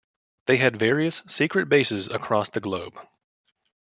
They 0.47 0.57
had 0.57 0.79
various 0.79 1.21
secret 1.27 1.69
bases 1.69 2.09
across 2.09 2.49
the 2.49 2.59
globe. 2.59 2.97